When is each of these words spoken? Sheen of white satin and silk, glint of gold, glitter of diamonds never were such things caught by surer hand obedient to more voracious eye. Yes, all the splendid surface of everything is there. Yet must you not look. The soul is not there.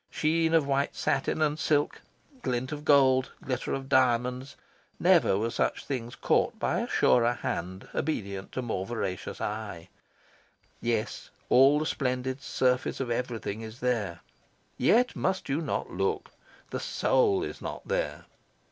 Sheen 0.09 0.55
of 0.55 0.65
white 0.65 0.95
satin 0.95 1.43
and 1.43 1.59
silk, 1.59 2.01
glint 2.41 2.71
of 2.71 2.83
gold, 2.83 3.33
glitter 3.45 3.71
of 3.71 3.87
diamonds 3.87 4.55
never 4.99 5.37
were 5.37 5.51
such 5.51 5.85
things 5.85 6.15
caught 6.15 6.57
by 6.57 6.87
surer 6.87 7.33
hand 7.33 7.87
obedient 7.93 8.51
to 8.53 8.63
more 8.63 8.83
voracious 8.83 9.39
eye. 9.39 9.89
Yes, 10.81 11.29
all 11.49 11.77
the 11.77 11.85
splendid 11.85 12.41
surface 12.41 12.99
of 12.99 13.11
everything 13.11 13.61
is 13.61 13.79
there. 13.79 14.21
Yet 14.75 15.15
must 15.15 15.49
you 15.49 15.61
not 15.61 15.91
look. 15.91 16.31
The 16.71 16.79
soul 16.79 17.43
is 17.43 17.61
not 17.61 17.87
there. 17.87 18.25